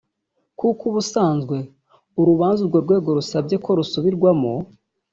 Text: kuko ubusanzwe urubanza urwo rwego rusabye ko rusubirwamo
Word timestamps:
kuko 0.59 0.81
ubusanzwe 0.91 1.57
urubanza 2.19 2.59
urwo 2.61 2.77
rwego 2.85 3.07
rusabye 3.17 3.55
ko 3.63 3.69
rusubirwamo 3.77 4.53